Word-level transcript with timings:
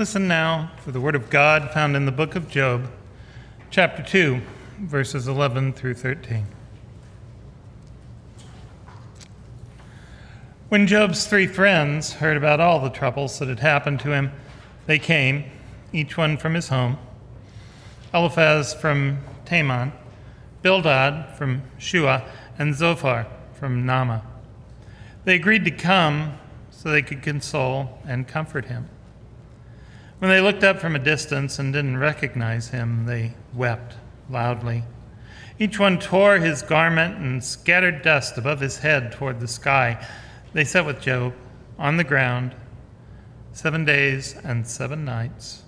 Listen 0.00 0.26
now 0.26 0.70
for 0.78 0.92
the 0.92 1.00
word 1.00 1.14
of 1.14 1.28
God 1.28 1.72
found 1.72 1.94
in 1.94 2.06
the 2.06 2.10
book 2.10 2.34
of 2.34 2.48
Job, 2.48 2.90
chapter 3.68 4.02
2, 4.02 4.40
verses 4.78 5.28
11 5.28 5.74
through 5.74 5.92
13. 5.92 6.46
When 10.70 10.86
Job's 10.86 11.26
three 11.26 11.46
friends 11.46 12.14
heard 12.14 12.38
about 12.38 12.60
all 12.60 12.80
the 12.80 12.88
troubles 12.88 13.38
that 13.40 13.48
had 13.48 13.60
happened 13.60 14.00
to 14.00 14.12
him, 14.12 14.32
they 14.86 14.98
came, 14.98 15.44
each 15.92 16.16
one 16.16 16.38
from 16.38 16.54
his 16.54 16.68
home 16.68 16.96
Eliphaz 18.14 18.72
from 18.72 19.18
Teman, 19.44 19.92
Bildad 20.62 21.36
from 21.36 21.60
Shuah, 21.78 22.24
and 22.58 22.74
Zophar 22.74 23.26
from 23.52 23.84
Naamah. 23.84 24.22
They 25.26 25.34
agreed 25.34 25.66
to 25.66 25.70
come 25.70 26.38
so 26.70 26.90
they 26.90 27.02
could 27.02 27.22
console 27.22 27.98
and 28.06 28.26
comfort 28.26 28.64
him. 28.64 28.88
When 30.20 30.30
they 30.30 30.42
looked 30.42 30.64
up 30.64 30.78
from 30.80 30.94
a 30.94 30.98
distance 30.98 31.58
and 31.58 31.72
didn't 31.72 31.96
recognize 31.96 32.68
him, 32.68 33.06
they 33.06 33.32
wept 33.54 33.94
loudly. 34.28 34.84
Each 35.58 35.78
one 35.78 35.98
tore 35.98 36.36
his 36.36 36.60
garment 36.60 37.16
and 37.16 37.42
scattered 37.42 38.02
dust 38.02 38.36
above 38.36 38.60
his 38.60 38.80
head 38.80 39.12
toward 39.12 39.40
the 39.40 39.48
sky. 39.48 40.06
They 40.52 40.64
sat 40.64 40.84
with 40.84 41.00
Job 41.00 41.32
on 41.78 41.96
the 41.96 42.04
ground 42.04 42.54
seven 43.52 43.86
days 43.86 44.36
and 44.44 44.66
seven 44.66 45.06
nights, 45.06 45.62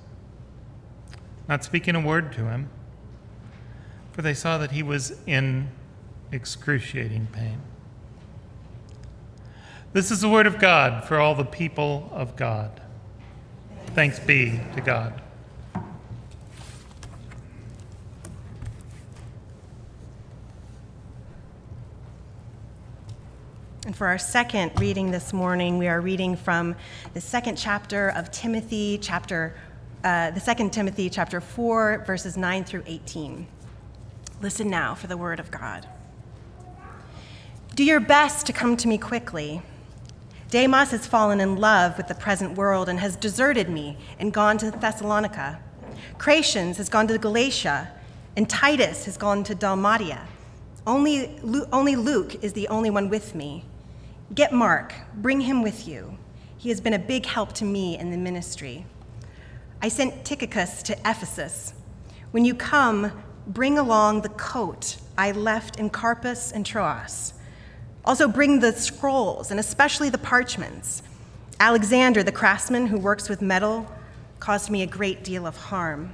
not 1.48 1.64
speaking 1.64 1.96
a 1.96 2.00
word 2.00 2.30
to 2.34 2.44
him, 2.44 2.68
for 4.12 4.20
they 4.20 4.34
saw 4.34 4.58
that 4.58 4.72
he 4.72 4.82
was 4.82 5.18
in 5.26 5.70
excruciating 6.30 7.28
pain. 7.32 7.62
This 9.94 10.10
is 10.10 10.20
the 10.20 10.28
word 10.28 10.46
of 10.46 10.58
God 10.58 11.04
for 11.04 11.18
all 11.18 11.34
the 11.34 11.44
people 11.44 12.10
of 12.12 12.36
God. 12.36 12.82
Thanks 13.88 14.18
be 14.18 14.60
to 14.74 14.80
God. 14.80 15.20
And 23.84 23.96
for 23.96 24.06
our 24.06 24.16
second 24.16 24.72
reading 24.80 25.10
this 25.10 25.32
morning, 25.32 25.76
we 25.76 25.88
are 25.88 26.00
reading 26.00 26.36
from 26.36 26.76
the 27.14 27.20
second 27.20 27.56
chapter 27.56 28.10
of 28.10 28.30
Timothy, 28.30 28.96
chapter, 29.02 29.54
uh, 30.04 30.30
the 30.30 30.40
second 30.40 30.72
Timothy, 30.72 31.10
chapter 31.10 31.40
4, 31.40 32.04
verses 32.06 32.36
9 32.36 32.64
through 32.64 32.84
18. 32.86 33.46
Listen 34.40 34.70
now 34.70 34.94
for 34.94 35.08
the 35.08 35.16
word 35.16 35.40
of 35.40 35.50
God. 35.50 35.86
Do 37.74 37.84
your 37.84 38.00
best 38.00 38.46
to 38.46 38.52
come 38.52 38.76
to 38.78 38.88
me 38.88 38.98
quickly. 38.98 39.62
Demas 40.52 40.90
has 40.90 41.06
fallen 41.06 41.40
in 41.40 41.56
love 41.56 41.96
with 41.96 42.08
the 42.08 42.14
present 42.14 42.58
world 42.58 42.90
and 42.90 43.00
has 43.00 43.16
deserted 43.16 43.70
me 43.70 43.96
and 44.18 44.34
gone 44.34 44.58
to 44.58 44.70
Thessalonica. 44.70 45.58
Crescens 46.18 46.76
has 46.76 46.90
gone 46.90 47.08
to 47.08 47.16
Galatia, 47.16 47.90
and 48.36 48.50
Titus 48.50 49.06
has 49.06 49.16
gone 49.16 49.44
to 49.44 49.54
Dalmatia. 49.54 50.28
Only, 50.86 51.40
only 51.72 51.96
Luke 51.96 52.44
is 52.44 52.52
the 52.52 52.68
only 52.68 52.90
one 52.90 53.08
with 53.08 53.34
me. 53.34 53.64
Get 54.34 54.52
Mark, 54.52 54.92
bring 55.14 55.40
him 55.40 55.62
with 55.62 55.88
you. 55.88 56.18
He 56.58 56.68
has 56.68 56.82
been 56.82 56.92
a 56.92 56.98
big 56.98 57.24
help 57.24 57.54
to 57.54 57.64
me 57.64 57.98
in 57.98 58.10
the 58.10 58.18
ministry. 58.18 58.84
I 59.80 59.88
sent 59.88 60.22
Tychicus 60.22 60.82
to 60.82 60.92
Ephesus. 60.98 61.72
When 62.30 62.44
you 62.44 62.54
come, 62.54 63.10
bring 63.46 63.78
along 63.78 64.20
the 64.20 64.28
coat 64.28 64.98
I 65.16 65.32
left 65.32 65.78
in 65.80 65.88
Carpus 65.88 66.52
and 66.52 66.66
Troas 66.66 67.32
also, 68.04 68.26
bring 68.26 68.58
the 68.58 68.72
scrolls 68.72 69.50
and 69.50 69.60
especially 69.60 70.08
the 70.08 70.18
parchments. 70.18 71.02
Alexander, 71.60 72.22
the 72.22 72.32
craftsman 72.32 72.88
who 72.88 72.98
works 72.98 73.28
with 73.28 73.40
metal, 73.40 73.86
caused 74.40 74.70
me 74.70 74.82
a 74.82 74.86
great 74.86 75.22
deal 75.22 75.46
of 75.46 75.56
harm. 75.56 76.12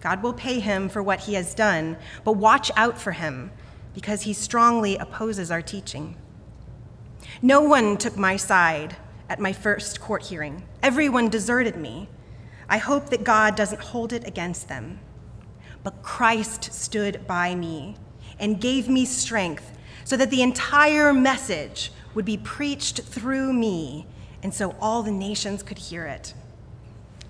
God 0.00 0.22
will 0.22 0.32
pay 0.32 0.58
him 0.58 0.88
for 0.88 1.00
what 1.00 1.20
he 1.20 1.34
has 1.34 1.54
done, 1.54 1.96
but 2.24 2.32
watch 2.32 2.72
out 2.76 3.00
for 3.00 3.12
him 3.12 3.52
because 3.94 4.22
he 4.22 4.32
strongly 4.32 4.96
opposes 4.96 5.50
our 5.52 5.62
teaching. 5.62 6.16
No 7.40 7.60
one 7.60 7.96
took 7.96 8.16
my 8.16 8.36
side 8.36 8.96
at 9.28 9.38
my 9.38 9.52
first 9.52 10.00
court 10.00 10.24
hearing, 10.24 10.62
everyone 10.82 11.28
deserted 11.28 11.76
me. 11.76 12.08
I 12.68 12.78
hope 12.78 13.10
that 13.10 13.24
God 13.24 13.54
doesn't 13.54 13.80
hold 13.80 14.12
it 14.12 14.26
against 14.26 14.68
them. 14.68 15.00
But 15.82 16.02
Christ 16.02 16.72
stood 16.72 17.26
by 17.26 17.54
me 17.54 17.96
and 18.38 18.60
gave 18.60 18.88
me 18.88 19.04
strength 19.04 19.78
so 20.04 20.16
that 20.16 20.30
the 20.30 20.42
entire 20.42 21.12
message 21.12 21.92
would 22.14 22.24
be 22.24 22.36
preached 22.36 23.02
through 23.02 23.52
me, 23.52 24.06
and 24.42 24.52
so 24.52 24.74
all 24.80 25.02
the 25.02 25.12
nations 25.12 25.62
could 25.62 25.78
hear 25.78 26.04
it. 26.04 26.34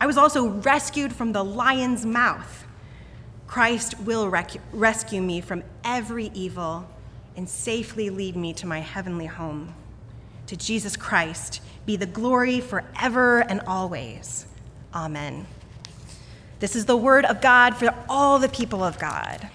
I 0.01 0.07
was 0.07 0.19
also 0.19 0.49
rescued 0.49 1.13
from 1.13 1.33
the 1.33 1.45
lion's 1.45 2.05
mouth. 2.05 2.67
Christ 3.47 4.01
will 4.01 4.29
rec- 4.29 4.57
rescue 4.73 5.23
me 5.23 5.41
from 5.41 5.63
every 5.85 6.31
evil 6.35 6.89
and 7.37 7.49
safely 7.49 8.11
lead 8.11 8.37
me 8.37 8.53
to 8.55 8.67
my 8.67 8.81
heavenly 8.81 9.27
home. 9.27 9.75
To 10.47 10.57
Jesus 10.57 10.97
Christ 10.97 11.61
be 11.87 11.97
the 11.97 12.07
glory 12.07 12.61
forever 12.61 13.41
and 13.41 13.61
always. 13.67 14.47
Amen. 14.95 15.47
This 16.61 16.77
is 16.77 16.87
the 16.87 16.97
word 16.97 17.25
of 17.25 17.41
God 17.41 17.77
for 17.77 17.95
all 18.09 18.39
the 18.39 18.49
people 18.49 18.85
of 18.85 18.99
God. 18.99 19.49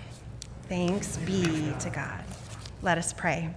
Thanks 0.68 1.18
be 1.18 1.74
to 1.80 1.90
God. 1.90 2.27
Let 2.82 2.98
us 2.98 3.12
pray. 3.14 3.54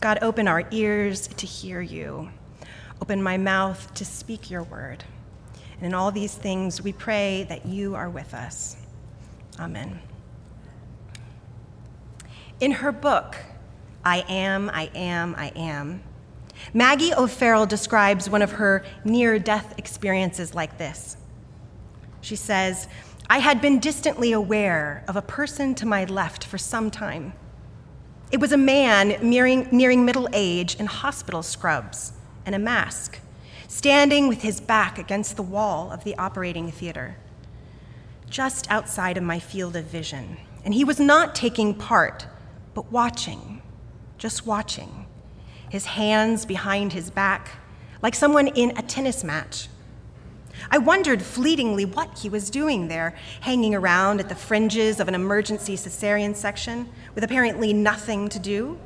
God, 0.00 0.18
open 0.22 0.48
our 0.48 0.66
ears 0.70 1.26
to 1.26 1.46
hear 1.46 1.80
you. 1.80 2.30
Open 3.02 3.22
my 3.22 3.36
mouth 3.36 3.92
to 3.94 4.04
speak 4.04 4.50
your 4.50 4.62
word. 4.62 5.04
And 5.76 5.86
in 5.86 5.94
all 5.94 6.10
these 6.10 6.34
things, 6.34 6.82
we 6.82 6.92
pray 6.92 7.46
that 7.48 7.66
you 7.66 7.94
are 7.94 8.08
with 8.08 8.32
us. 8.34 8.76
Amen. 9.58 10.00
In 12.60 12.72
her 12.72 12.90
book, 12.90 13.36
I 14.04 14.24
Am, 14.28 14.70
I 14.70 14.90
Am, 14.94 15.34
I 15.36 15.52
Am, 15.54 16.02
Maggie 16.74 17.14
O'Farrell 17.14 17.66
describes 17.66 18.28
one 18.28 18.42
of 18.42 18.52
her 18.52 18.84
near 19.04 19.38
death 19.38 19.74
experiences 19.78 20.54
like 20.54 20.78
this. 20.78 21.16
She 22.20 22.36
says, 22.36 22.88
I 23.30 23.40
had 23.40 23.60
been 23.60 23.78
distantly 23.78 24.32
aware 24.32 25.04
of 25.06 25.14
a 25.14 25.20
person 25.20 25.74
to 25.76 25.86
my 25.86 26.04
left 26.04 26.44
for 26.44 26.56
some 26.56 26.90
time. 26.90 27.34
It 28.30 28.40
was 28.40 28.52
a 28.52 28.56
man 28.56 29.18
nearing, 29.20 29.68
nearing 29.70 30.06
middle 30.06 30.28
age 30.32 30.76
in 30.76 30.86
hospital 30.86 31.42
scrubs 31.42 32.12
and 32.46 32.54
a 32.54 32.58
mask, 32.58 33.18
standing 33.66 34.28
with 34.28 34.40
his 34.40 34.60
back 34.60 34.98
against 34.98 35.36
the 35.36 35.42
wall 35.42 35.92
of 35.92 36.04
the 36.04 36.16
operating 36.16 36.70
theater, 36.70 37.16
just 38.30 38.70
outside 38.70 39.18
of 39.18 39.24
my 39.24 39.38
field 39.38 39.76
of 39.76 39.84
vision. 39.84 40.38
And 40.64 40.72
he 40.72 40.84
was 40.84 40.98
not 40.98 41.34
taking 41.34 41.74
part, 41.74 42.26
but 42.72 42.90
watching, 42.90 43.60
just 44.16 44.46
watching, 44.46 45.06
his 45.68 45.84
hands 45.84 46.46
behind 46.46 46.94
his 46.94 47.10
back, 47.10 47.58
like 48.00 48.14
someone 48.14 48.48
in 48.48 48.76
a 48.78 48.82
tennis 48.82 49.22
match 49.22 49.68
I 50.70 50.78
wondered 50.78 51.22
fleetingly 51.22 51.84
what 51.84 52.18
he 52.18 52.28
was 52.28 52.50
doing 52.50 52.88
there, 52.88 53.14
hanging 53.40 53.74
around 53.74 54.20
at 54.20 54.28
the 54.28 54.34
fringes 54.34 55.00
of 55.00 55.08
an 55.08 55.14
emergency 55.14 55.76
cesarean 55.76 56.34
section 56.34 56.88
with 57.14 57.24
apparently 57.24 57.72
nothing 57.72 58.28
to 58.28 58.38
do. 58.38 58.78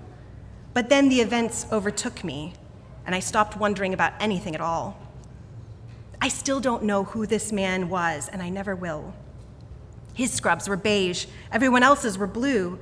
But 0.74 0.88
then 0.88 1.08
the 1.08 1.20
events 1.20 1.66
overtook 1.72 2.24
me, 2.24 2.54
and 3.04 3.14
I 3.14 3.20
stopped 3.20 3.56
wondering 3.56 3.94
about 3.94 4.12
anything 4.20 4.54
at 4.54 4.60
all. 4.60 4.98
I 6.20 6.28
still 6.28 6.60
don't 6.60 6.84
know 6.84 7.04
who 7.04 7.26
this 7.26 7.52
man 7.52 7.88
was, 7.88 8.28
and 8.28 8.42
I 8.42 8.48
never 8.48 8.76
will. 8.76 9.14
His 10.14 10.32
scrubs 10.32 10.68
were 10.68 10.76
beige, 10.76 11.26
everyone 11.50 11.82
else's 11.82 12.16
were 12.18 12.26
blue. 12.26 12.78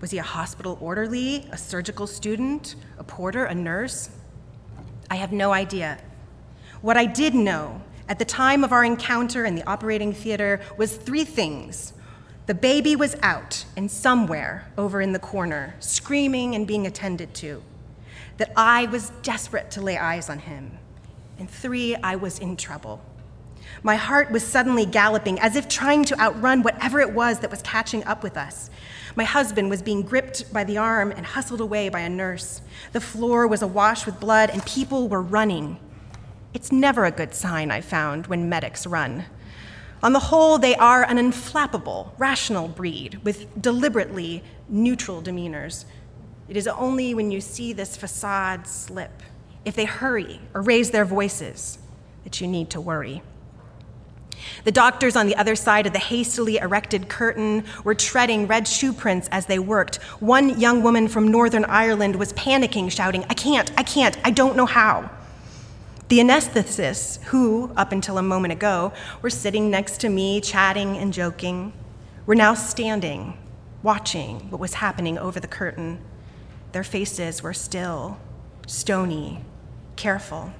Was 0.00 0.10
he 0.10 0.18
a 0.18 0.22
hospital 0.22 0.76
orderly, 0.80 1.48
a 1.52 1.56
surgical 1.56 2.08
student, 2.08 2.74
a 2.98 3.04
porter, 3.04 3.44
a 3.44 3.54
nurse? 3.54 4.10
I 5.08 5.14
have 5.14 5.32
no 5.32 5.52
idea. 5.52 5.98
What 6.80 6.96
I 6.96 7.06
did 7.06 7.34
know 7.34 7.80
at 8.12 8.18
the 8.18 8.26
time 8.26 8.62
of 8.62 8.72
our 8.72 8.84
encounter 8.84 9.46
in 9.46 9.54
the 9.54 9.66
operating 9.66 10.12
theater 10.12 10.60
was 10.76 10.98
three 10.98 11.24
things. 11.24 11.94
The 12.44 12.52
baby 12.52 12.94
was 12.94 13.16
out 13.22 13.64
and 13.74 13.90
somewhere 13.90 14.70
over 14.76 15.00
in 15.00 15.14
the 15.14 15.18
corner, 15.18 15.76
screaming 15.80 16.54
and 16.54 16.66
being 16.66 16.86
attended 16.86 17.32
to. 17.36 17.62
That 18.36 18.52
I 18.54 18.84
was 18.84 19.08
desperate 19.22 19.70
to 19.70 19.80
lay 19.80 19.96
eyes 19.96 20.28
on 20.28 20.40
him. 20.40 20.72
And 21.38 21.48
three, 21.48 21.96
I 21.96 22.16
was 22.16 22.38
in 22.38 22.58
trouble. 22.58 23.00
My 23.82 23.96
heart 23.96 24.30
was 24.30 24.46
suddenly 24.46 24.84
galloping, 24.84 25.40
as 25.40 25.56
if 25.56 25.66
trying 25.66 26.04
to 26.04 26.20
outrun 26.20 26.62
whatever 26.62 27.00
it 27.00 27.14
was 27.14 27.38
that 27.38 27.50
was 27.50 27.62
catching 27.62 28.04
up 28.04 28.22
with 28.22 28.36
us. 28.36 28.68
My 29.16 29.24
husband 29.24 29.70
was 29.70 29.80
being 29.80 30.02
gripped 30.02 30.52
by 30.52 30.64
the 30.64 30.76
arm 30.76 31.12
and 31.12 31.24
hustled 31.24 31.62
away 31.62 31.88
by 31.88 32.00
a 32.00 32.10
nurse. 32.10 32.60
The 32.92 33.00
floor 33.00 33.46
was 33.46 33.62
awash 33.62 34.04
with 34.04 34.20
blood, 34.20 34.50
and 34.50 34.62
people 34.66 35.08
were 35.08 35.22
running. 35.22 35.78
It's 36.54 36.70
never 36.70 37.04
a 37.04 37.10
good 37.10 37.34
sign, 37.34 37.70
I 37.70 37.80
found, 37.80 38.26
when 38.26 38.48
medics 38.48 38.86
run. 38.86 39.24
On 40.02 40.12
the 40.12 40.18
whole, 40.18 40.58
they 40.58 40.74
are 40.74 41.04
an 41.04 41.16
inflappable, 41.16 42.10
rational 42.18 42.68
breed 42.68 43.20
with 43.22 43.60
deliberately 43.60 44.42
neutral 44.68 45.22
demeanors. 45.22 45.84
It 46.48 46.56
is 46.56 46.66
only 46.66 47.14
when 47.14 47.30
you 47.30 47.40
see 47.40 47.72
this 47.72 47.96
facade 47.96 48.66
slip 48.66 49.22
if 49.64 49.76
they 49.76 49.84
hurry 49.84 50.40
or 50.54 50.60
raise 50.60 50.90
their 50.90 51.04
voices, 51.04 51.78
that 52.24 52.40
you 52.40 52.48
need 52.48 52.68
to 52.70 52.80
worry. 52.80 53.22
The 54.64 54.72
doctors 54.72 55.14
on 55.14 55.26
the 55.26 55.36
other 55.36 55.54
side 55.54 55.86
of 55.86 55.92
the 55.92 56.00
hastily 56.00 56.56
erected 56.56 57.08
curtain 57.08 57.64
were 57.84 57.94
treading 57.94 58.48
red 58.48 58.66
shoe 58.66 58.92
prints 58.92 59.28
as 59.30 59.46
they 59.46 59.60
worked. 59.60 59.96
One 60.20 60.58
young 60.60 60.82
woman 60.82 61.06
from 61.06 61.28
Northern 61.28 61.64
Ireland 61.64 62.16
was 62.16 62.32
panicking, 62.32 62.90
shouting, 62.90 63.24
I 63.30 63.34
can't, 63.34 63.70
I 63.78 63.84
can't, 63.84 64.18
I 64.24 64.30
don't 64.30 64.56
know 64.56 64.66
how. 64.66 65.10
The 66.12 66.18
anesthetists, 66.18 67.22
who, 67.22 67.72
up 67.74 67.90
until 67.90 68.18
a 68.18 68.22
moment 68.22 68.52
ago, 68.52 68.92
were 69.22 69.30
sitting 69.30 69.70
next 69.70 69.98
to 70.02 70.10
me, 70.10 70.42
chatting 70.42 70.98
and 70.98 71.10
joking, 71.10 71.72
were 72.26 72.34
now 72.34 72.52
standing, 72.52 73.38
watching 73.82 74.50
what 74.50 74.60
was 74.60 74.74
happening 74.74 75.16
over 75.16 75.40
the 75.40 75.46
curtain. 75.46 76.04
Their 76.72 76.84
faces 76.84 77.42
were 77.42 77.54
still, 77.54 78.20
stony, 78.66 79.42
careful. 79.96 80.52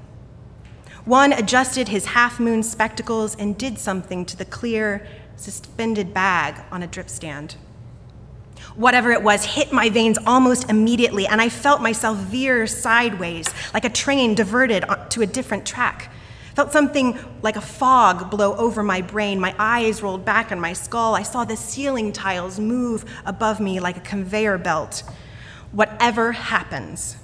One 1.05 1.35
adjusted 1.35 1.89
his 1.89 2.07
half 2.07 2.41
moon 2.41 2.63
spectacles 2.63 3.37
and 3.37 3.59
did 3.59 3.79
something 3.79 4.25
to 4.25 4.39
the 4.39 4.47
clear, 4.47 5.07
suspended 5.37 6.15
bag 6.15 6.65
on 6.73 6.83
a 6.83 6.87
drip 6.87 7.11
stand. 7.11 7.57
Whatever 8.77 9.11
it 9.13 9.23
was 9.23 9.45
hit 9.45 9.73
my 9.73 9.91
veins 9.91 10.19
almost 10.27 10.71
immediately, 10.71 11.27
and 11.27 11.41
I 11.41 11.49
felt 11.49 11.81
myself 11.83 12.17
veer 12.19 12.67
sideways 12.67 13.49
like 13.75 13.85
a 13.85 13.91
train 13.91 14.35
diverted 14.35 14.85
to 15.11 15.23
a 15.23 15.27
different 15.27 15.67
track. 15.67 16.11
Felt 16.55 16.73
something 16.73 17.19
like 17.43 17.57
a 17.57 17.63
fog 17.63 18.31
blow 18.31 18.55
over 18.57 18.83
my 18.83 19.01
brain. 19.01 19.41
My 19.41 19.55
eyes 19.59 20.03
rolled 20.03 20.25
back 20.25 20.53
on 20.53 20.61
my 20.61 20.75
skull. 20.75 21.15
I 21.15 21.23
saw 21.23 21.45
the 21.45 21.57
ceiling 21.57 22.13
tiles 22.13 22.61
move 22.61 23.05
above 23.25 23.59
me 23.59 23.81
like 23.81 23.97
a 23.97 24.01
conveyor 24.01 24.59
belt. 24.59 25.03
Whatever 25.73 26.33
happens, 26.33 27.17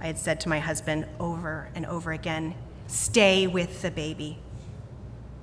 I 0.00 0.06
had 0.06 0.18
said 0.18 0.40
to 0.40 0.48
my 0.48 0.60
husband 0.60 1.06
over 1.18 1.68
and 1.74 1.84
over 1.86 2.12
again, 2.12 2.54
Stay 2.86 3.48
with 3.48 3.82
the 3.82 3.90
baby. 3.90 4.38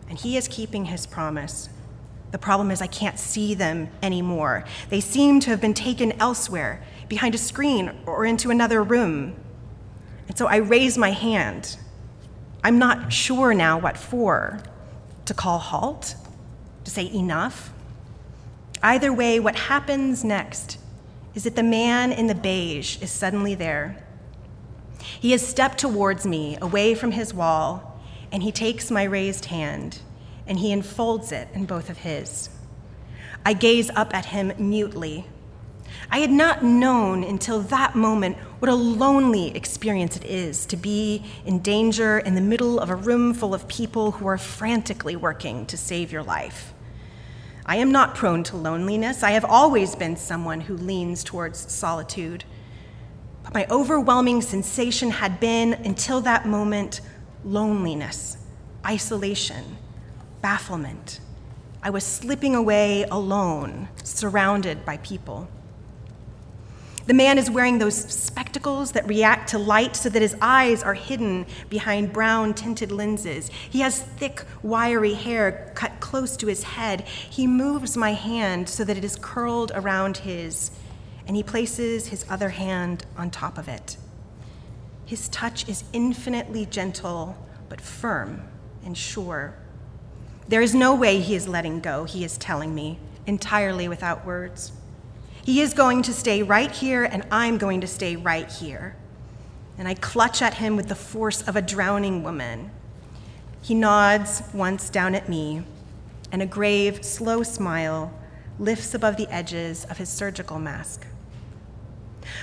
And 0.07 0.17
he 0.17 0.37
is 0.37 0.47
keeping 0.47 0.85
his 0.85 1.05
promise. 1.05 1.67
The 2.33 2.39
problem 2.39 2.71
is, 2.71 2.81
I 2.81 2.87
can't 2.87 3.17
see 3.17 3.53
them 3.53 3.89
anymore. 4.01 4.65
They 4.89 4.99
seem 4.99 5.39
to 5.41 5.51
have 5.51 5.61
been 5.61 5.73
taken 5.73 6.11
elsewhere, 6.19 6.83
behind 7.07 7.35
a 7.35 7.37
screen 7.37 7.91
or 8.05 8.25
into 8.25 8.49
another 8.49 8.81
room. 8.81 9.35
And 10.27 10.37
so 10.37 10.47
I 10.47 10.55
raise 10.55 10.97
my 10.97 11.11
hand. 11.11 11.77
I'm 12.63 12.79
not 12.79 13.13
sure 13.13 13.53
now 13.53 13.77
what 13.77 13.97
for 13.97 14.59
to 15.25 15.33
call 15.33 15.59
halt, 15.59 16.15
to 16.83 16.91
say 16.91 17.09
enough. 17.13 17.71
Either 18.81 19.13
way, 19.13 19.39
what 19.39 19.55
happens 19.55 20.23
next 20.23 20.79
is 21.35 21.43
that 21.43 21.55
the 21.55 21.63
man 21.63 22.11
in 22.11 22.27
the 22.27 22.35
beige 22.35 23.01
is 23.01 23.11
suddenly 23.11 23.55
there 23.55 24.03
he 25.19 25.31
has 25.31 25.45
stepped 25.45 25.77
towards 25.77 26.25
me, 26.25 26.57
away 26.61 26.95
from 26.95 27.11
his 27.11 27.33
wall, 27.33 28.01
and 28.31 28.43
he 28.43 28.51
takes 28.51 28.89
my 28.89 29.03
raised 29.03 29.45
hand 29.45 29.99
and 30.47 30.59
he 30.59 30.71
enfolds 30.71 31.31
it 31.31 31.47
in 31.53 31.65
both 31.65 31.89
of 31.89 31.99
his. 31.99 32.49
I 33.45 33.53
gaze 33.53 33.89
up 33.95 34.13
at 34.13 34.25
him 34.25 34.53
mutely. 34.57 35.25
I 36.09 36.19
had 36.19 36.31
not 36.31 36.63
known 36.63 37.23
until 37.23 37.61
that 37.61 37.95
moment 37.95 38.37
what 38.59 38.69
a 38.69 38.75
lonely 38.75 39.55
experience 39.55 40.15
it 40.15 40.25
is 40.25 40.65
to 40.67 40.77
be 40.77 41.23
in 41.45 41.59
danger 41.59 42.19
in 42.19 42.35
the 42.35 42.41
middle 42.41 42.79
of 42.79 42.89
a 42.89 42.95
room 42.95 43.33
full 43.33 43.53
of 43.53 43.67
people 43.67 44.11
who 44.11 44.27
are 44.27 44.37
frantically 44.37 45.15
working 45.15 45.65
to 45.67 45.77
save 45.77 46.11
your 46.11 46.23
life. 46.23 46.73
I 47.65 47.77
am 47.77 47.91
not 47.91 48.15
prone 48.15 48.43
to 48.45 48.57
loneliness. 48.57 49.23
I 49.23 49.31
have 49.31 49.45
always 49.45 49.95
been 49.95 50.17
someone 50.17 50.61
who 50.61 50.75
leans 50.75 51.23
towards 51.23 51.71
solitude. 51.71 52.43
But 53.43 53.53
my 53.53 53.65
overwhelming 53.69 54.41
sensation 54.41 55.11
had 55.11 55.39
been, 55.39 55.73
until 55.73 56.21
that 56.21 56.45
moment, 56.45 57.01
loneliness, 57.43 58.37
isolation, 58.85 59.77
bafflement. 60.43 61.21
I 61.81 61.89
was 61.89 62.03
slipping 62.03 62.53
away 62.53 63.03
alone, 63.09 63.87
surrounded 64.03 64.85
by 64.85 64.97
people. 64.97 65.47
The 67.05 67.13
man 67.13 67.37
is 67.37 67.49
wearing 67.49 67.79
those 67.79 67.95
spectacles 67.95 68.91
that 68.91 69.07
react 69.07 69.49
to 69.49 69.57
light 69.57 69.95
so 69.95 70.07
that 70.09 70.21
his 70.21 70.35
eyes 70.41 70.83
are 70.83 70.93
hidden 70.93 71.45
behind 71.69 72.13
brown 72.13 72.53
tinted 72.53 72.91
lenses. 72.91 73.49
He 73.69 73.81
has 73.81 74.01
thick, 74.01 74.45
wiry 74.61 75.13
hair 75.13 75.71
cut 75.75 75.99
close 75.99 76.37
to 76.37 76.47
his 76.47 76.63
head. 76.63 77.01
He 77.01 77.47
moves 77.47 77.97
my 77.97 78.13
hand 78.13 78.69
so 78.69 78.83
that 78.85 78.97
it 78.97 79.03
is 79.03 79.17
curled 79.17 79.71
around 79.75 80.17
his 80.17 80.71
and 81.25 81.35
he 81.35 81.43
places 81.43 82.07
his 82.07 82.25
other 82.29 82.49
hand 82.49 83.05
on 83.17 83.31
top 83.31 83.57
of 83.57 83.67
it. 83.67 83.97
His 85.05 85.29
touch 85.29 85.67
is 85.69 85.83
infinitely 85.93 86.65
gentle, 86.65 87.37
but 87.69 87.81
firm 87.81 88.43
and 88.85 88.97
sure. 88.97 89.55
There 90.47 90.61
is 90.61 90.75
no 90.75 90.93
way 90.93 91.19
he 91.19 91.35
is 91.35 91.47
letting 91.47 91.79
go, 91.79 92.03
he 92.03 92.23
is 92.23 92.37
telling 92.37 92.75
me, 92.75 92.99
entirely 93.25 93.87
without 93.87 94.25
words. 94.25 94.73
He 95.43 95.61
is 95.61 95.73
going 95.73 96.01
to 96.03 96.13
stay 96.13 96.43
right 96.43 96.71
here, 96.71 97.03
and 97.03 97.25
I'm 97.31 97.57
going 97.57 97.81
to 97.81 97.87
stay 97.87 98.15
right 98.15 98.49
here. 98.49 98.95
And 99.77 99.87
I 99.87 99.93
clutch 99.93 100.41
at 100.41 100.55
him 100.55 100.75
with 100.75 100.87
the 100.87 100.95
force 100.95 101.41
of 101.41 101.55
a 101.55 101.61
drowning 101.61 102.23
woman. 102.23 102.71
He 103.61 103.73
nods 103.73 104.43
once 104.53 104.89
down 104.89 105.15
at 105.15 105.29
me, 105.29 105.63
and 106.31 106.41
a 106.41 106.45
grave, 106.45 107.03
slow 107.05 107.43
smile 107.43 108.13
lifts 108.59 108.93
above 108.93 109.17
the 109.17 109.27
edges 109.27 109.85
of 109.85 109.97
his 109.97 110.09
surgical 110.09 110.59
mask. 110.59 111.05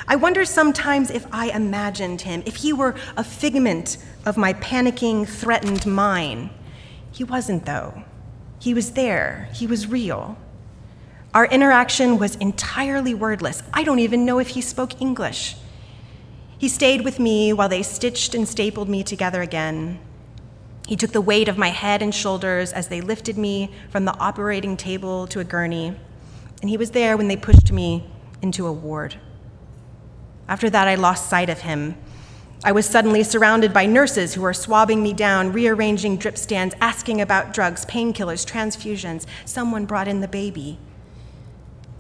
I 0.06 0.16
wonder 0.16 0.44
sometimes 0.44 1.10
if 1.10 1.26
I 1.32 1.50
imagined 1.50 2.22
him, 2.22 2.42
if 2.46 2.56
he 2.56 2.72
were 2.72 2.94
a 3.16 3.24
figment 3.24 3.96
of 4.26 4.36
my 4.36 4.52
panicking, 4.54 5.26
threatened 5.26 5.86
mind. 5.86 6.50
He 7.12 7.24
wasn't, 7.24 7.66
though. 7.66 8.04
He 8.60 8.74
was 8.74 8.92
there, 8.92 9.48
he 9.54 9.66
was 9.66 9.86
real. 9.86 10.36
Our 11.32 11.46
interaction 11.46 12.18
was 12.18 12.34
entirely 12.36 13.14
wordless. 13.14 13.62
I 13.72 13.84
don't 13.84 14.00
even 14.00 14.24
know 14.24 14.38
if 14.38 14.48
he 14.48 14.60
spoke 14.60 15.00
English. 15.00 15.56
He 16.58 16.68
stayed 16.68 17.02
with 17.02 17.18
me 17.18 17.52
while 17.52 17.68
they 17.68 17.82
stitched 17.82 18.34
and 18.34 18.46
stapled 18.46 18.88
me 18.88 19.02
together 19.02 19.40
again. 19.40 20.00
He 20.86 20.96
took 20.96 21.12
the 21.12 21.20
weight 21.20 21.48
of 21.48 21.56
my 21.56 21.68
head 21.68 22.02
and 22.02 22.14
shoulders 22.14 22.72
as 22.72 22.88
they 22.88 23.00
lifted 23.00 23.38
me 23.38 23.70
from 23.90 24.04
the 24.04 24.18
operating 24.18 24.76
table 24.76 25.26
to 25.28 25.40
a 25.40 25.44
gurney, 25.44 25.96
and 26.60 26.68
he 26.68 26.76
was 26.76 26.90
there 26.90 27.16
when 27.16 27.28
they 27.28 27.36
pushed 27.36 27.70
me 27.70 28.10
into 28.42 28.66
a 28.66 28.72
ward. 28.72 29.16
After 30.48 30.68
that, 30.68 30.88
I 30.88 30.96
lost 30.96 31.30
sight 31.30 31.48
of 31.48 31.60
him. 31.60 31.96
I 32.62 32.72
was 32.72 32.84
suddenly 32.84 33.22
surrounded 33.22 33.72
by 33.72 33.86
nurses 33.86 34.34
who 34.34 34.42
were 34.42 34.52
swabbing 34.52 35.02
me 35.02 35.14
down, 35.14 35.52
rearranging 35.52 36.18
drip 36.18 36.36
stands, 36.36 36.74
asking 36.78 37.18
about 37.18 37.54
drugs, 37.54 37.86
painkillers, 37.86 38.44
transfusions. 38.44 39.24
Someone 39.46 39.86
brought 39.86 40.08
in 40.08 40.20
the 40.20 40.28
baby. 40.28 40.78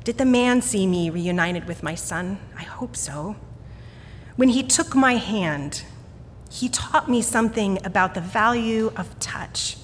Did 0.04 0.18
the 0.18 0.26
man 0.26 0.60
see 0.60 0.86
me 0.86 1.08
reunited 1.08 1.64
with 1.66 1.82
my 1.82 1.94
son? 1.94 2.38
I 2.58 2.64
hope 2.64 2.94
so. 2.94 3.36
When 4.36 4.50
he 4.50 4.62
took 4.62 4.94
my 4.94 5.14
hand, 5.14 5.84
he 6.50 6.68
taught 6.68 7.08
me 7.08 7.22
something 7.22 7.78
about 7.84 8.12
the 8.12 8.20
value 8.20 8.92
of 8.96 9.18
touch, 9.18 9.78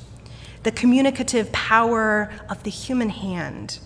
the 0.62 0.72
communicative 0.72 1.52
power 1.52 2.30
of 2.50 2.64
the 2.64 2.70
human 2.70 3.08
hand. 3.08 3.78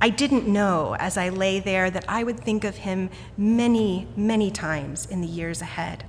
I 0.00 0.08
didn't 0.08 0.46
know 0.46 0.96
as 0.98 1.16
I 1.16 1.28
lay 1.28 1.60
there 1.60 1.90
that 1.90 2.04
I 2.08 2.24
would 2.24 2.40
think 2.40 2.64
of 2.64 2.78
him 2.78 3.10
many, 3.36 4.08
many 4.16 4.50
times 4.50 5.06
in 5.06 5.20
the 5.20 5.28
years 5.28 5.60
ahead. 5.60 6.04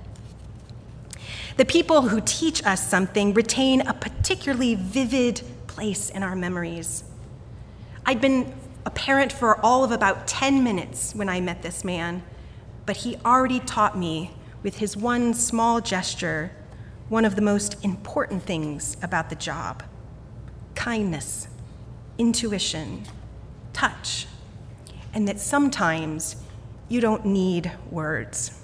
The 1.58 1.66
people 1.66 2.02
who 2.08 2.22
teach 2.24 2.64
us 2.64 2.88
something 2.88 3.34
retain 3.34 3.82
a 3.82 3.92
particularly 3.92 4.74
vivid 4.74 5.42
place 5.66 6.08
in 6.08 6.22
our 6.22 6.34
memories. 6.34 7.04
I'd 8.06 8.20
been 8.20 8.54
a 8.86 8.90
parent 8.90 9.30
for 9.30 9.60
all 9.64 9.84
of 9.84 9.92
about 9.92 10.26
10 10.26 10.64
minutes 10.64 11.14
when 11.14 11.28
I 11.28 11.40
met 11.40 11.62
this 11.62 11.84
man, 11.84 12.22
but 12.86 12.98
he 12.98 13.16
already 13.24 13.60
taught 13.60 13.96
me 13.98 14.32
with 14.62 14.78
his 14.78 14.96
one 14.96 15.34
small 15.34 15.80
gesture 15.80 16.52
one 17.08 17.26
of 17.26 17.36
the 17.36 17.42
most 17.42 17.76
important 17.84 18.42
things 18.42 18.96
about 19.02 19.28
the 19.28 19.36
job 19.36 19.82
kindness, 20.74 21.46
intuition, 22.16 23.04
touch, 23.72 24.26
and 25.14 25.26
that 25.28 25.40
sometimes 25.40 26.36
you 26.88 27.00
don't 27.00 27.24
need 27.24 27.72
words. 27.90 28.58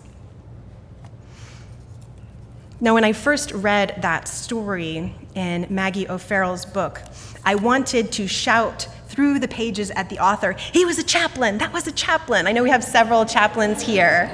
Now, 2.81 2.95
when 2.95 3.03
I 3.03 3.13
first 3.13 3.51
read 3.53 3.99
that 4.03 4.29
story 4.29 5.13
in 5.35 5.67
Maggie 5.69 6.09
O'Farrell's 6.09 6.65
book, 6.65 7.03
I 7.45 7.57
wanted 7.57 8.13
to 8.13 8.29
shout 8.29 8.89
through 9.09 9.41
the 9.41 9.49
pages 9.49 9.91
at 9.91 10.09
the 10.11 10.21
author, 10.21 10.53
he 10.53 10.85
was 10.85 10.97
a 10.97 11.03
chaplain, 11.03 11.59
that 11.59 11.73
was 11.73 11.89
a 11.89 11.93
chaplain. 11.93 12.47
I 12.47 12.53
know 12.53 12.63
we 12.63 12.71
have 12.71 12.85
several 12.85 13.25
chaplains 13.25 13.83
here. 13.83 14.31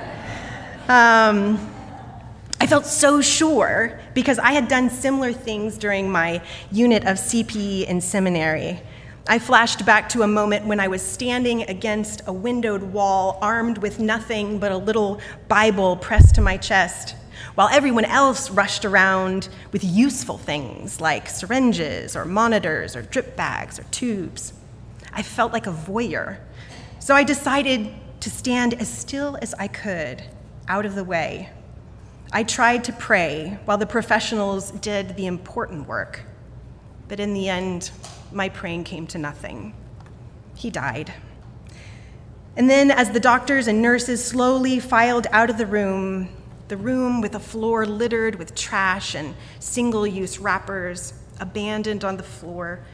Um, 0.88 1.70
I 2.60 2.66
felt 2.66 2.84
so 2.84 3.22
sure 3.22 3.98
because 4.12 4.38
I 4.38 4.52
had 4.52 4.68
done 4.68 4.90
similar 4.90 5.32
things 5.32 5.78
during 5.78 6.10
my 6.10 6.42
unit 6.70 7.06
of 7.06 7.16
CPE 7.16 7.86
in 7.86 8.02
seminary. 8.02 8.82
I 9.26 9.38
flashed 9.38 9.86
back 9.86 10.10
to 10.10 10.22
a 10.22 10.26
moment 10.26 10.66
when 10.66 10.78
I 10.78 10.88
was 10.88 11.00
standing 11.00 11.62
against 11.62 12.20
a 12.26 12.32
windowed 12.32 12.82
wall, 12.82 13.38
armed 13.40 13.78
with 13.78 13.98
nothing 13.98 14.58
but 14.58 14.70
a 14.70 14.76
little 14.76 15.18
Bible 15.48 15.96
pressed 15.96 16.34
to 16.34 16.42
my 16.42 16.58
chest, 16.58 17.16
while 17.54 17.70
everyone 17.72 18.04
else 18.04 18.50
rushed 18.50 18.84
around 18.84 19.48
with 19.72 19.82
useful 19.82 20.36
things 20.36 21.00
like 21.00 21.30
syringes 21.30 22.14
or 22.14 22.26
monitors 22.26 22.94
or 22.94 23.00
drip 23.00 23.34
bags 23.34 23.78
or 23.78 23.84
tubes. 23.84 24.52
I 25.10 25.22
felt 25.22 25.54
like 25.54 25.66
a 25.66 25.72
voyeur. 25.72 26.38
So 26.98 27.14
I 27.14 27.24
decided 27.24 27.94
to 28.20 28.28
stand 28.28 28.74
as 28.74 28.88
still 28.88 29.38
as 29.40 29.54
I 29.54 29.68
could, 29.68 30.22
out 30.68 30.84
of 30.84 30.94
the 30.94 31.04
way. 31.04 31.48
I 32.30 32.42
tried 32.42 32.84
to 32.84 32.92
pray 32.92 33.58
while 33.64 33.78
the 33.78 33.86
professionals 33.86 34.70
did 34.70 35.16
the 35.16 35.26
important 35.26 35.88
work. 35.88 36.20
But 37.08 37.20
in 37.20 37.32
the 37.32 37.48
end, 37.48 37.90
my 38.32 38.48
praying 38.48 38.84
came 38.84 39.06
to 39.08 39.18
nothing. 39.18 39.74
He 40.54 40.70
died. 40.70 41.12
And 42.56 42.70
then, 42.70 42.90
as 42.90 43.10
the 43.10 43.20
doctors 43.20 43.66
and 43.66 43.82
nurses 43.82 44.24
slowly 44.24 44.78
filed 44.78 45.26
out 45.32 45.50
of 45.50 45.58
the 45.58 45.66
room, 45.66 46.28
the 46.68 46.76
room 46.76 47.20
with 47.20 47.34
a 47.34 47.40
floor 47.40 47.84
littered 47.84 48.36
with 48.36 48.54
trash 48.54 49.14
and 49.14 49.34
single 49.58 50.06
use 50.06 50.38
wrappers, 50.38 51.14
abandoned 51.40 52.04
on 52.04 52.16
the 52.16 52.22
floor, 52.22 52.84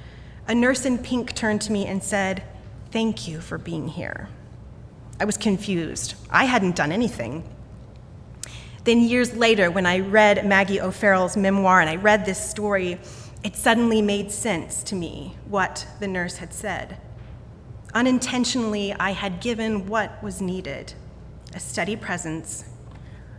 a 0.49 0.55
nurse 0.55 0.85
in 0.85 0.99
pink 0.99 1.35
turned 1.35 1.61
to 1.63 1.73
me 1.73 1.87
and 1.87 2.03
said, 2.03 2.43
Thank 2.91 3.29
you 3.29 3.41
for 3.41 3.59
being 3.59 3.87
here. 3.87 4.29
I 5.21 5.25
was 5.25 5.37
confused. 5.37 6.15
I 6.31 6.47
hadn't 6.47 6.75
done 6.75 6.91
anything. 6.91 7.45
Then, 8.85 9.01
years 9.01 9.37
later, 9.37 9.71
when 9.71 9.85
I 9.85 10.01
read 10.01 10.47
Maggie 10.47 10.81
O'Farrell's 10.81 11.37
memoir 11.37 11.81
and 11.81 11.91
I 11.91 11.97
read 11.97 12.25
this 12.25 12.43
story, 12.43 12.99
it 13.42 13.56
suddenly 13.56 14.02
made 14.02 14.30
sense 14.30 14.82
to 14.85 14.94
me 14.94 15.37
what 15.47 15.87
the 15.99 16.09
nurse 16.09 16.37
had 16.37 16.52
said. 16.52 16.99
Unintentionally, 17.94 18.92
I 18.94 19.11
had 19.11 19.40
given 19.40 19.87
what 19.87 20.23
was 20.23 20.40
needed 20.40 20.94
a 21.52 21.59
steady 21.59 21.97
presence, 21.97 22.64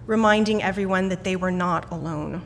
reminding 0.05 0.61
everyone 0.61 1.07
that 1.07 1.23
they 1.23 1.35
were 1.35 1.51
not 1.51 1.89
alone. 1.91 2.41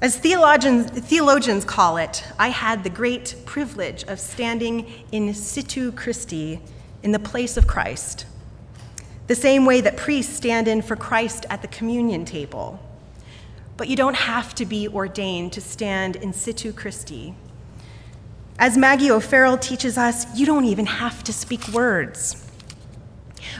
As 0.00 0.16
theologians, 0.16 0.90
theologians 0.90 1.64
call 1.64 1.96
it, 1.96 2.24
I 2.38 2.48
had 2.48 2.82
the 2.82 2.90
great 2.90 3.36
privilege 3.46 4.02
of 4.04 4.18
standing 4.18 4.86
in 5.12 5.34
situ 5.34 5.92
Christi, 5.92 6.60
in 7.02 7.12
the 7.12 7.18
place 7.18 7.56
of 7.56 7.66
Christ, 7.66 8.26
the 9.28 9.34
same 9.34 9.64
way 9.64 9.80
that 9.80 9.96
priests 9.96 10.34
stand 10.36 10.66
in 10.66 10.82
for 10.82 10.96
Christ 10.96 11.46
at 11.50 11.62
the 11.62 11.68
communion 11.68 12.24
table. 12.24 12.80
But 13.78 13.86
you 13.86 13.94
don't 13.94 14.16
have 14.16 14.56
to 14.56 14.66
be 14.66 14.88
ordained 14.88 15.52
to 15.52 15.60
stand 15.60 16.16
in 16.16 16.32
situ 16.32 16.72
Christi. 16.72 17.34
As 18.58 18.76
Maggie 18.76 19.12
O'Farrell 19.12 19.56
teaches 19.56 19.96
us, 19.96 20.26
you 20.36 20.44
don't 20.44 20.64
even 20.64 20.84
have 20.84 21.22
to 21.22 21.32
speak 21.32 21.66
words. 21.68 22.44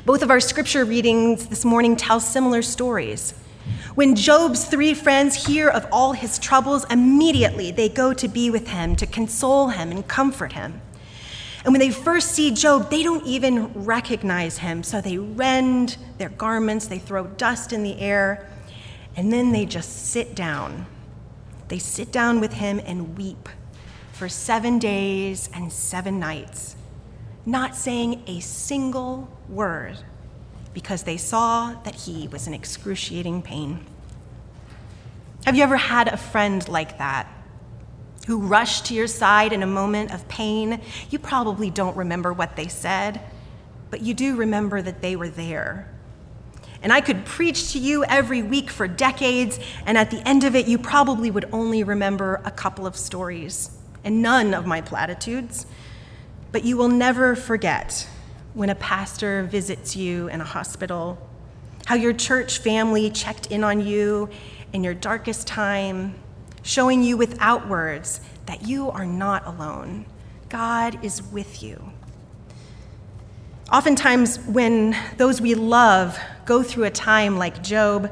Both 0.05 0.23
of 0.23 0.31
our 0.31 0.41
scripture 0.41 0.85
readings 0.85 1.47
this 1.47 1.65
morning 1.65 1.95
tell 1.95 2.19
similar 2.19 2.63
stories. 2.63 3.33
When 3.95 4.17
Job's 4.17 4.65
three 4.65 4.93
friends 4.93 5.47
hear 5.47 5.69
of 5.69 5.87
all 5.93 6.15
his 6.15 6.41
troubles, 6.41 6.85
immediately 6.91 7.71
they 7.71 7.89
go 7.89 8.13
to 8.13 8.27
be 8.27 8.51
with 8.51 8.67
him, 8.67 8.97
to 8.97 9.07
console 9.07 9.69
him 9.69 9.93
and 9.93 10.07
comfort 10.09 10.53
him. 10.53 10.81
And 11.65 11.73
when 11.73 11.79
they 11.79 11.91
first 11.91 12.33
see 12.33 12.51
Job, 12.51 12.91
they 12.91 13.05
don't 13.05 13.25
even 13.25 13.73
recognize 13.85 14.59
him. 14.59 14.83
So 14.83 15.01
they 15.01 15.17
rend 15.17 15.97
their 16.19 16.31
garments, 16.31 16.89
they 16.89 16.99
throw 16.99 17.29
dust 17.29 17.73
in 17.73 17.85
the 17.85 18.01
air, 18.01 18.49
and 19.19 19.33
then 19.33 19.51
they 19.51 19.67
just 19.67 20.11
sit 20.11 20.37
down. 20.37 20.87
They 21.67 21.81
sit 21.81 22.13
down 22.13 22.39
with 22.39 22.53
him 22.53 22.81
and 22.87 23.19
weep 23.19 23.49
for 24.13 24.29
seven 24.29 24.79
days 24.79 25.51
and 25.53 25.73
seven 25.73 26.21
nights, 26.21 26.77
not 27.45 27.75
saying 27.75 28.23
a 28.29 28.39
single 28.39 29.29
word 29.49 29.99
because 30.73 31.03
they 31.03 31.17
saw 31.17 31.75
that 31.83 31.97
he 31.97 32.29
was 32.29 32.47
in 32.47 32.55
excruciating 32.55 33.43
pain. 33.43 33.85
Have 35.47 35.57
you 35.57 35.65
ever 35.65 35.79
had 35.79 36.07
a 36.07 36.17
friend 36.17 36.69
like 36.69 36.99
that 36.99 37.27
who 38.29 38.39
rushed 38.39 38.87
to 38.87 38.95
your 38.95 39.09
side 39.09 39.53
in 39.53 39.65
a 39.65 39.67
moment 39.67 40.15
of 40.15 40.29
pain? 40.29 40.81
You 41.11 41.19
probably 41.19 41.71
don't 41.71 41.97
remember 41.97 42.33
what 42.33 42.55
they 42.55 42.69
said, 42.69 43.21
but 43.91 44.01
you 44.01 44.15
do 44.15 44.37
remember 44.37 44.81
that 44.81 45.03
they 45.03 45.17
were 45.17 45.29
there. 45.29 45.93
And 46.83 46.93
I 46.93 47.01
could 47.01 47.25
preach 47.25 47.73
to 47.73 47.79
you 47.79 48.05
every 48.05 48.43
week 48.43 48.71
for 48.71 48.87
decades, 48.87 49.59
and 49.85 49.99
at 49.99 50.11
the 50.11 50.27
end 50.27 50.45
of 50.45 50.55
it, 50.55 50.69
you 50.69 50.79
probably 50.79 51.31
would 51.31 51.49
only 51.53 51.83
remember 51.83 52.41
a 52.45 52.51
couple 52.51 52.87
of 52.87 52.97
stories 52.97 53.71
and 54.05 54.23
none 54.23 54.55
of 54.55 54.65
my 54.65 54.81
platitudes, 54.81 55.67
but 56.53 56.65
you 56.65 56.77
will 56.77 56.89
never 56.89 57.35
forget 57.35 58.09
when 58.55 58.71
a 58.71 58.75
pastor 58.75 59.43
visits 59.43 59.97
you 59.97 60.29
in 60.29 60.41
a 60.41 60.45
hospital, 60.45 61.19
how 61.87 61.95
your 61.95 62.13
church 62.13 62.59
family 62.59 63.11
checked 63.11 63.49
in 63.49 63.65
on 63.65 63.85
you 63.85 64.29
in 64.73 64.85
your 64.85 64.95
darkest 64.95 65.47
time, 65.47 66.15
showing 66.63 67.03
you 67.03 67.17
without 67.17 67.69
words 67.69 68.21
that 68.47 68.63
you 68.63 68.91
are 68.91 69.07
not 69.07 69.47
alone. 69.47 70.07
God 70.49 71.05
is 71.05 71.23
with 71.23 71.63
you. 71.63 71.93
Oftentimes, 73.71 74.39
when 74.47 74.97
those 75.19 75.43
we 75.43 75.55
love 75.55 76.19
go 76.47 76.63
through 76.63 76.85
a 76.85 76.91
time 76.91 77.37
like 77.37 77.63
Job 77.63 78.11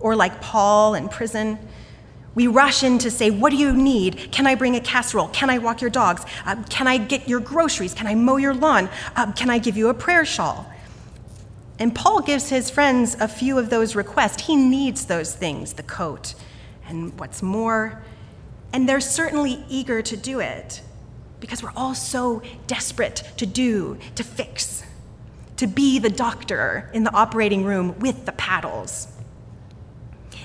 or 0.00 0.16
like 0.16 0.40
Paul 0.40 0.96
in 0.96 1.08
prison, 1.08 1.56
we 2.34 2.48
rush 2.48 2.82
in 2.82 2.98
to 2.98 3.10
say, 3.10 3.30
What 3.30 3.50
do 3.50 3.56
you 3.56 3.72
need? 3.72 4.32
Can 4.32 4.48
I 4.48 4.56
bring 4.56 4.74
a 4.74 4.80
casserole? 4.80 5.28
Can 5.28 5.50
I 5.50 5.58
walk 5.58 5.80
your 5.80 5.90
dogs? 5.90 6.24
Uh, 6.44 6.56
can 6.68 6.88
I 6.88 6.98
get 6.98 7.28
your 7.28 7.38
groceries? 7.38 7.94
Can 7.94 8.08
I 8.08 8.16
mow 8.16 8.38
your 8.38 8.54
lawn? 8.54 8.88
Uh, 9.14 9.30
can 9.32 9.50
I 9.50 9.58
give 9.58 9.76
you 9.76 9.88
a 9.88 9.94
prayer 9.94 10.24
shawl? 10.24 10.66
And 11.78 11.94
Paul 11.94 12.20
gives 12.20 12.48
his 12.48 12.68
friends 12.68 13.14
a 13.20 13.28
few 13.28 13.56
of 13.56 13.70
those 13.70 13.94
requests. 13.94 14.46
He 14.46 14.56
needs 14.56 15.06
those 15.06 15.32
things 15.32 15.74
the 15.74 15.84
coat 15.84 16.34
and 16.88 17.16
what's 17.20 17.40
more. 17.40 18.02
And 18.72 18.88
they're 18.88 19.00
certainly 19.00 19.64
eager 19.68 20.02
to 20.02 20.16
do 20.16 20.40
it 20.40 20.82
because 21.38 21.62
we're 21.62 21.72
all 21.76 21.94
so 21.94 22.42
desperate 22.66 23.22
to 23.36 23.46
do, 23.46 23.96
to 24.16 24.24
fix, 24.24 24.82
to 25.58 25.66
be 25.66 25.98
the 25.98 26.08
doctor 26.08 26.88
in 26.94 27.04
the 27.04 27.12
operating 27.12 27.64
room 27.64 27.98
with 27.98 28.24
the 28.26 28.32
paddles. 28.32 29.08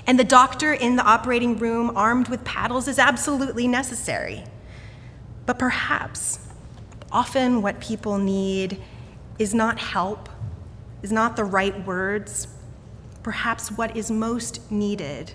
And 0.06 0.18
the 0.18 0.24
doctor 0.24 0.72
in 0.72 0.96
the 0.96 1.04
operating 1.04 1.56
room, 1.56 1.96
armed 1.96 2.28
with 2.28 2.44
paddles, 2.44 2.88
is 2.88 2.98
absolutely 2.98 3.66
necessary. 3.66 4.44
But 5.46 5.58
perhaps, 5.58 6.40
often 7.10 7.62
what 7.62 7.80
people 7.80 8.18
need 8.18 8.82
is 9.38 9.54
not 9.54 9.78
help, 9.78 10.28
is 11.02 11.12
not 11.12 11.36
the 11.36 11.44
right 11.44 11.86
words. 11.86 12.48
Perhaps 13.22 13.70
what 13.70 13.96
is 13.96 14.10
most 14.10 14.70
needed 14.70 15.32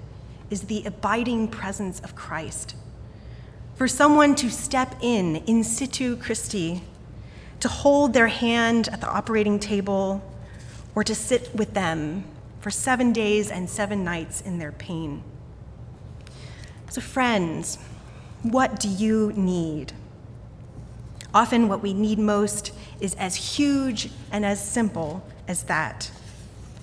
is 0.50 0.63
the 0.63 0.83
abiding 0.86 1.48
presence 1.48 2.00
of 2.01 2.15
Christ. 2.15 2.75
For 3.75 3.88
someone 3.88 4.36
to 4.36 4.50
step 4.50 4.95
in, 5.01 5.38
in 5.38 5.63
situ 5.63 6.17
Christi, 6.17 6.81
to 7.59 7.67
hold 7.67 8.13
their 8.13 8.27
hand 8.27 8.87
at 8.89 9.01
the 9.01 9.09
operating 9.09 9.59
table, 9.59 10.21
or 10.95 11.03
to 11.03 11.15
sit 11.15 11.53
with 11.53 11.73
them 11.73 12.23
for 12.59 12.71
seven 12.71 13.13
days 13.13 13.51
and 13.51 13.69
seven 13.69 14.03
nights 14.03 14.41
in 14.41 14.59
their 14.59 14.71
pain. 14.71 15.23
So, 16.89 17.01
friends, 17.01 17.77
what 18.43 18.79
do 18.79 18.89
you 18.89 19.31
need? 19.35 19.93
Often, 21.33 21.67
what 21.67 21.81
we 21.81 21.93
need 21.93 22.17
most 22.17 22.73
is 22.99 23.13
as 23.15 23.35
huge 23.35 24.09
and 24.31 24.45
as 24.45 24.63
simple 24.63 25.23
as 25.47 25.63
that 25.63 26.11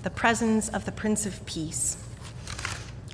the 0.03 0.09
presence 0.11 0.69
of 0.69 0.85
the 0.85 0.91
Prince 0.91 1.25
of 1.25 1.45
Peace. 1.45 1.97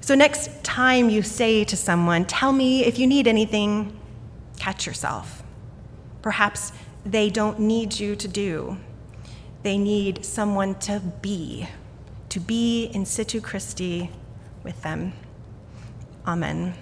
So, 0.02 0.14
next 0.14 0.64
time 0.64 1.10
you 1.10 1.24
say 1.24 1.64
to 1.64 1.76
someone, 1.76 2.26
Tell 2.26 2.52
me 2.52 2.86
if 2.86 3.00
you 3.00 3.08
need 3.08 3.28
anything, 3.28 3.98
catch 4.60 4.86
yourself. 4.86 5.42
Perhaps 6.22 6.72
they 7.06 7.30
don't 7.30 7.60
need 7.60 8.00
you 8.00 8.16
to 8.16 8.28
do, 8.28 8.78
they 9.64 9.78
need 9.78 10.26
someone 10.26 10.76
to 10.76 11.00
be 11.22 11.68
to 12.34 12.40
be 12.40 12.86
in 12.86 13.06
situ 13.06 13.40
Christi 13.40 14.10
with 14.64 14.82
them. 14.82 15.14
Amen. 16.26 16.74